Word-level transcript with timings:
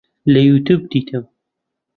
لە 0.33 0.41
یوتیوب 0.49 0.79
دیتم 0.91 1.23